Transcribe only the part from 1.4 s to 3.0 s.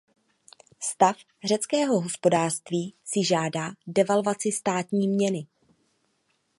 řeckého hospodářství